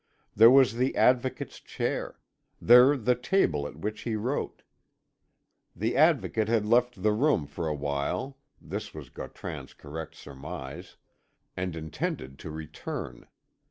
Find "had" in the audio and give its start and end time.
6.47-6.65